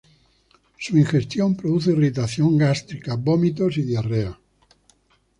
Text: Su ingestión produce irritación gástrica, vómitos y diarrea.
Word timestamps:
Su 0.79 0.97
ingestión 0.97 1.55
produce 1.55 1.91
irritación 1.91 2.57
gástrica, 2.57 3.13
vómitos 3.17 3.77
y 3.77 3.83
diarrea. 3.83 4.35